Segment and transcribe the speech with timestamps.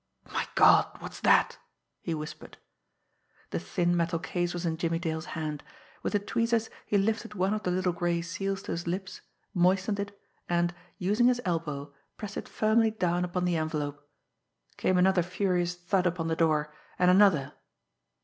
[0.33, 1.59] "My God, what's that!"
[2.01, 2.57] he whispered.
[3.51, 5.63] The thin metal case was in Jimmie Dale's hand.
[6.01, 9.21] With the tweezers, he lifted one of the little gray seals to his lips,
[9.53, 10.19] moistened it,
[10.49, 14.09] and, using his elbow, pressed it firmly down upon the envelope.
[14.75, 17.53] Came another furious thud upon the door and another.